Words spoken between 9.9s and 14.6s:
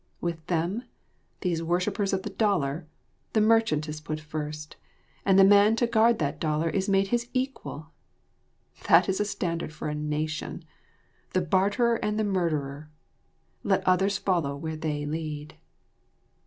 nation! The barterer and the murderer; let others follow